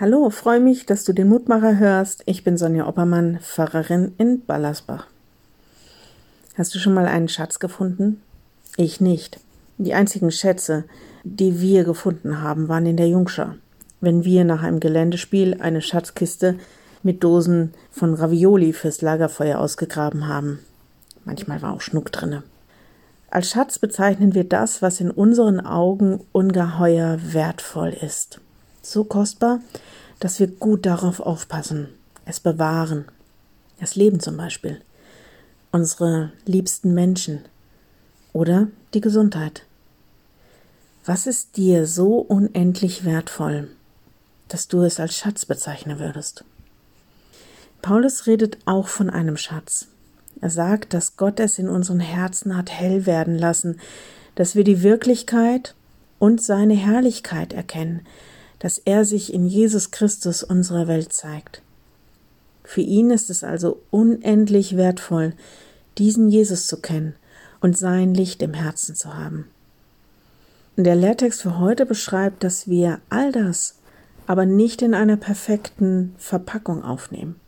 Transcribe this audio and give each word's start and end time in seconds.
Hallo, 0.00 0.30
freue 0.30 0.60
mich, 0.60 0.86
dass 0.86 1.04
du 1.04 1.12
den 1.12 1.28
Mutmacher 1.28 1.76
hörst. 1.76 2.22
Ich 2.24 2.42
bin 2.42 2.56
Sonja 2.56 2.86
Oppermann, 2.86 3.38
Pfarrerin 3.42 4.14
in 4.16 4.42
Ballersbach. 4.46 5.08
Hast 6.56 6.74
du 6.74 6.78
schon 6.78 6.94
mal 6.94 7.04
einen 7.04 7.28
Schatz 7.28 7.58
gefunden? 7.58 8.22
Ich 8.78 9.02
nicht. 9.02 9.40
Die 9.76 9.92
einzigen 9.92 10.30
Schätze, 10.30 10.84
die 11.22 11.60
wir 11.60 11.84
gefunden 11.84 12.40
haben, 12.40 12.70
waren 12.70 12.86
in 12.86 12.96
der 12.96 13.08
Jungschar. 13.08 13.56
Wenn 14.00 14.24
wir 14.24 14.44
nach 14.44 14.62
einem 14.62 14.80
Geländespiel 14.80 15.60
eine 15.60 15.82
Schatzkiste 15.82 16.58
mit 17.02 17.22
Dosen 17.22 17.74
von 17.90 18.14
Ravioli 18.14 18.72
fürs 18.72 19.02
Lagerfeuer 19.02 19.58
ausgegraben 19.58 20.26
haben. 20.26 20.60
Manchmal 21.26 21.60
war 21.60 21.74
auch 21.74 21.82
Schnuck 21.82 22.10
drinne. 22.10 22.42
Als 23.30 23.50
Schatz 23.50 23.78
bezeichnen 23.78 24.34
wir 24.34 24.44
das, 24.44 24.80
was 24.80 24.98
in 24.98 25.10
unseren 25.10 25.60
Augen 25.60 26.20
ungeheuer 26.32 27.18
wertvoll 27.22 27.90
ist 27.90 28.40
so 28.82 29.04
kostbar, 29.04 29.60
dass 30.18 30.38
wir 30.38 30.46
gut 30.46 30.86
darauf 30.86 31.20
aufpassen, 31.20 31.88
es 32.24 32.40
bewahren. 32.40 33.06
Das 33.78 33.96
Leben 33.96 34.20
zum 34.20 34.36
Beispiel, 34.36 34.80
unsere 35.72 36.32
liebsten 36.44 36.92
Menschen 36.94 37.40
oder 38.32 38.68
die 38.92 39.00
Gesundheit. 39.00 39.64
Was 41.04 41.26
ist 41.26 41.56
dir 41.56 41.86
so 41.86 42.18
unendlich 42.18 43.04
wertvoll, 43.04 43.68
dass 44.48 44.68
du 44.68 44.82
es 44.82 45.00
als 45.00 45.16
Schatz 45.16 45.46
bezeichnen 45.46 45.98
würdest? 45.98 46.44
Paulus 47.80 48.26
redet 48.26 48.58
auch 48.66 48.88
von 48.88 49.08
einem 49.08 49.38
Schatz. 49.38 49.86
Er 50.42 50.50
sagt, 50.50 50.92
dass 50.92 51.16
Gott 51.16 51.40
es 51.40 51.58
in 51.58 51.68
unseren 51.68 52.00
Herzen 52.00 52.56
hat 52.56 52.70
hell 52.70 53.06
werden 53.06 53.38
lassen, 53.38 53.80
dass 54.34 54.54
wir 54.54 54.64
die 54.64 54.82
Wirklichkeit 54.82 55.74
und 56.18 56.42
seine 56.42 56.74
Herrlichkeit 56.74 57.52
erkennen, 57.52 58.06
dass 58.60 58.78
er 58.78 59.04
sich 59.04 59.34
in 59.34 59.46
Jesus 59.46 59.90
Christus 59.90 60.44
unserer 60.44 60.86
Welt 60.86 61.12
zeigt. 61.12 61.62
Für 62.62 62.82
ihn 62.82 63.10
ist 63.10 63.30
es 63.30 63.42
also 63.42 63.82
unendlich 63.90 64.76
wertvoll, 64.76 65.32
diesen 65.98 66.28
Jesus 66.28 66.68
zu 66.68 66.80
kennen 66.80 67.16
und 67.60 67.76
sein 67.76 68.14
Licht 68.14 68.42
im 68.42 68.54
Herzen 68.54 68.94
zu 68.94 69.14
haben. 69.16 69.48
Der 70.76 70.94
Lehrtext 70.94 71.42
für 71.42 71.58
heute 71.58 71.84
beschreibt, 71.84 72.44
dass 72.44 72.68
wir 72.68 73.00
all 73.10 73.32
das 73.32 73.76
aber 74.26 74.46
nicht 74.46 74.82
in 74.82 74.94
einer 74.94 75.16
perfekten 75.16 76.14
Verpackung 76.16 76.84
aufnehmen, 76.84 77.40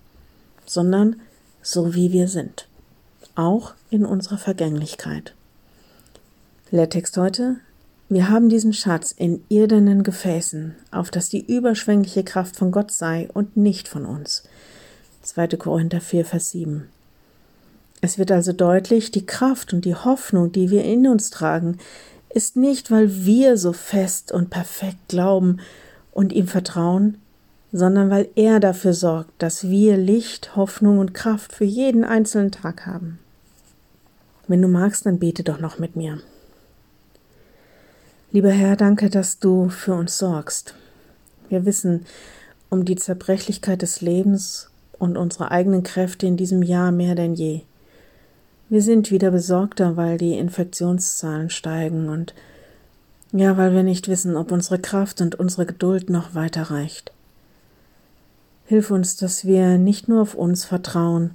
sondern 0.67 1.21
so 1.63 1.95
wie 1.95 2.11
wir 2.11 2.27
sind, 2.27 2.69
auch 3.37 3.75
in 3.91 4.05
unserer 4.05 4.39
Vergänglichkeit. 4.39 5.35
Lehrtext 6.71 7.17
heute 7.17 7.61
wir 8.13 8.29
haben 8.29 8.51
diesen 8.51 8.75
Schatz 8.75 9.13
in 9.13 9.43
irdenen 9.49 10.03
Gefäßen, 10.03 10.75
auf 10.91 11.11
dass 11.11 11.31
die 11.31 11.47
überschwängliche 11.47 12.25
Kraft 12.25 12.57
von 12.57 12.71
Gott 12.71 12.91
sei 12.91 13.31
und 13.33 13.57
nicht 13.57 13.89
von 13.89 14.05
uns. 14.05 14.43
2. 15.23 15.49
Korinther 15.57 16.03
4, 16.03 16.27
Vers 16.27 16.51
7. 16.51 16.89
Es 18.03 18.19
wird 18.19 18.31
also 18.31 18.53
deutlich, 18.53 19.13
die 19.13 19.25
Kraft 19.25 19.73
und 19.73 19.85
die 19.85 19.95
Hoffnung, 19.95 20.53
die 20.53 20.71
wir 20.71 20.85
in 20.85 21.07
uns 21.07 21.31
tragen, 21.31 21.79
ist 22.29 22.57
nicht, 22.57 22.91
weil 22.91 23.25
wir 23.25 23.57
so 23.57 23.73
fest 23.73 24.31
und 24.31 24.51
perfekt 24.51 25.09
glauben 25.09 25.61
und 26.11 26.33
ihm 26.33 26.49
vertrauen, 26.49 27.19
sondern 27.73 28.11
weil 28.11 28.29
er 28.35 28.61
dafür 28.61 28.93
sorgt, 28.93 29.31
dass 29.41 29.71
wir 29.71 29.97
Licht, 29.97 30.55
Hoffnung 30.57 30.99
und 30.99 31.15
Kraft 31.15 31.55
für 31.55 31.65
jeden 31.65 32.05
einzelnen 32.05 32.51
Tag 32.51 32.85
haben. 32.85 33.21
Wenn 34.49 34.61
du 34.61 34.69
magst, 34.69 35.07
dann 35.07 35.19
bete 35.19 35.45
doch 35.45 35.61
noch 35.61 35.79
mit 35.79 35.97
mir. 35.97 36.19
Lieber 38.35 38.51
Herr, 38.51 38.77
danke, 38.77 39.11
dass 39.11 39.41
du 39.41 39.69
für 39.69 39.93
uns 39.93 40.17
sorgst. 40.17 40.75
Wir 41.51 41.67
wissen 41.67 42.07
um 42.71 42.87
die 42.87 42.97
Zerbrechlichkeit 42.97 43.83
des 43.83 44.01
Lebens 44.01 44.71
und 44.99 45.19
unsere 45.19 45.51
eigenen 45.51 45.83
Kräfte 45.83 46.27
in 46.27 46.39
diesem 46.39 46.63
Jahr 46.63 46.93
mehr 46.93 47.15
denn 47.15 47.35
je. 47.35 47.61
Wir 48.71 48.81
sind 48.81 49.11
wieder 49.11 49.31
besorgter, 49.33 49.99
weil 49.99 50.17
die 50.17 50.39
Infektionszahlen 50.39 51.51
steigen 51.51 52.09
und 52.09 52.35
ja, 53.33 53.59
weil 53.59 53.75
wir 53.75 53.83
nicht 53.83 54.09
wissen, 54.09 54.35
ob 54.39 54.51
unsere 54.51 54.79
Kraft 54.79 55.21
und 55.21 55.35
unsere 55.35 55.67
Geduld 55.67 56.09
noch 56.09 56.35
weiter 56.35 56.63
reicht. 56.63 57.13
Hilf 58.65 58.91
uns, 58.91 59.17
dass 59.17 59.45
wir 59.45 59.77
nicht 59.77 60.09
nur 60.09 60.23
auf 60.23 60.35
uns 60.35 60.65
vertrauen, 60.65 61.33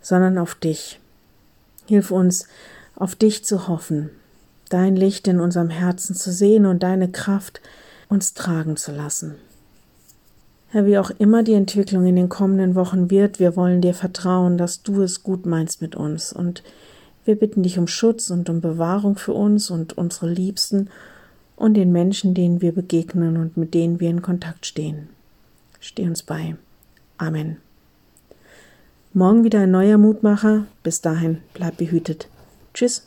sondern 0.00 0.38
auf 0.38 0.54
dich. 0.54 1.00
Hilf 1.86 2.12
uns, 2.12 2.46
auf 2.94 3.16
dich 3.16 3.44
zu 3.44 3.66
hoffen, 3.66 4.10
dein 4.68 4.96
Licht 4.96 5.28
in 5.28 5.40
unserem 5.40 5.70
Herzen 5.70 6.14
zu 6.14 6.32
sehen 6.32 6.66
und 6.66 6.82
deine 6.82 7.08
Kraft 7.10 7.60
uns 8.08 8.34
tragen 8.34 8.76
zu 8.76 8.92
lassen. 8.92 9.36
Herr, 10.68 10.86
wie 10.86 10.98
auch 10.98 11.10
immer 11.10 11.42
die 11.42 11.54
Entwicklung 11.54 12.06
in 12.06 12.16
den 12.16 12.28
kommenden 12.28 12.74
Wochen 12.74 13.10
wird, 13.10 13.38
wir 13.38 13.56
wollen 13.56 13.80
dir 13.80 13.94
vertrauen, 13.94 14.58
dass 14.58 14.82
du 14.82 15.02
es 15.02 15.22
gut 15.22 15.46
meinst 15.46 15.80
mit 15.80 15.94
uns 15.94 16.32
und 16.32 16.62
wir 17.24 17.36
bitten 17.36 17.62
dich 17.62 17.78
um 17.78 17.88
Schutz 17.88 18.30
und 18.30 18.48
um 18.48 18.60
Bewahrung 18.60 19.16
für 19.16 19.32
uns 19.32 19.70
und 19.70 19.96
unsere 19.96 20.30
Liebsten 20.30 20.90
und 21.56 21.74
den 21.74 21.92
Menschen, 21.92 22.34
denen 22.34 22.60
wir 22.60 22.72
begegnen 22.72 23.36
und 23.36 23.56
mit 23.56 23.74
denen 23.74 24.00
wir 24.00 24.10
in 24.10 24.22
Kontakt 24.22 24.66
stehen. 24.66 25.08
Steh 25.80 26.06
uns 26.06 26.22
bei. 26.22 26.56
Amen. 27.18 27.56
Morgen 29.12 29.44
wieder 29.44 29.60
ein 29.60 29.70
neuer 29.70 29.98
Mutmacher. 29.98 30.66
Bis 30.82 31.00
dahin, 31.00 31.38
bleib 31.54 31.78
behütet. 31.78 32.28
Tschüss. 32.74 33.06